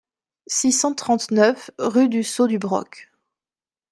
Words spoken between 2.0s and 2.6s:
du Saut du